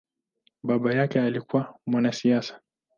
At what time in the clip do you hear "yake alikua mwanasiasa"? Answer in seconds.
0.93-2.61